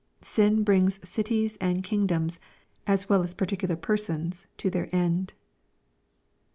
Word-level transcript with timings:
Sin 0.23 0.63
brings 0.63 0.99
cities 1.07 1.57
and 1.61 1.83
king^ 1.83 2.07
doms, 2.07 2.39
as 2.87 3.07
well 3.07 3.21
as 3.21 3.35
particular 3.35 3.75
persons, 3.75 4.47
to 4.57 4.71
their 4.71 4.89
end." 4.91 5.35